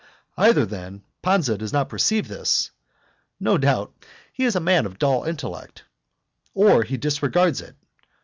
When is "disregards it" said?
6.97-7.75